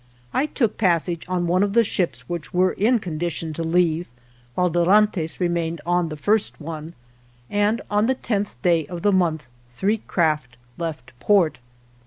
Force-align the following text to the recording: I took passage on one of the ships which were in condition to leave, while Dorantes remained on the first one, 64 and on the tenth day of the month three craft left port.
I 0.33 0.47
took 0.47 0.79
passage 0.79 1.25
on 1.27 1.45
one 1.45 1.61
of 1.61 1.73
the 1.73 1.83
ships 1.83 2.27
which 2.27 2.51
were 2.51 2.71
in 2.71 2.97
condition 2.97 3.53
to 3.53 3.63
leave, 3.63 4.07
while 4.55 4.67
Dorantes 4.71 5.39
remained 5.39 5.79
on 5.85 6.09
the 6.09 6.17
first 6.17 6.59
one, 6.59 6.95
64 7.51 7.55
and 7.59 7.81
on 7.91 8.05
the 8.07 8.15
tenth 8.15 8.59
day 8.63 8.87
of 8.87 9.03
the 9.03 9.11
month 9.11 9.45
three 9.69 9.99
craft 9.99 10.57
left 10.79 11.13
port. 11.19 11.59